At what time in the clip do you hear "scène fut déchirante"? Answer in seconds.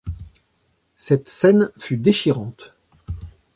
1.29-2.73